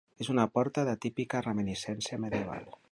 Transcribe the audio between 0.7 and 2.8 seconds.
de típica reminiscència medieval.